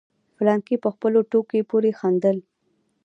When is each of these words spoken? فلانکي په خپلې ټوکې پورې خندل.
فلانکي 0.35 0.75
په 0.83 0.89
خپلې 0.93 1.19
ټوکې 1.31 1.61
پورې 1.69 1.91
خندل. 1.99 2.37